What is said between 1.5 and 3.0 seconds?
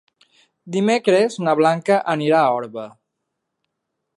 Blanca anirà a Orba.